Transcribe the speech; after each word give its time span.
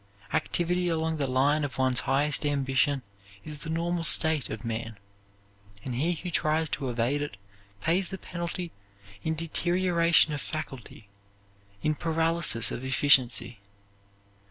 Activity 0.33 0.89
along 0.89 1.17
the 1.17 1.27
line 1.27 1.63
of 1.63 1.77
one's 1.77 1.99
highest 2.09 2.43
ambition 2.43 3.03
is 3.43 3.59
the 3.59 3.69
normal 3.69 4.03
state 4.03 4.49
of 4.49 4.65
man, 4.65 4.97
and 5.85 5.93
he 5.93 6.13
who 6.13 6.31
tries 6.31 6.69
to 6.71 6.89
evade 6.89 7.21
it 7.21 7.37
pays 7.83 8.09
the 8.09 8.17
penalty 8.17 8.71
in 9.21 9.35
deterioration 9.35 10.33
of 10.33 10.41
faculty, 10.41 11.07
in 11.83 11.93
paralysis 11.93 12.71
of 12.71 12.83
efficiency. 12.83 13.59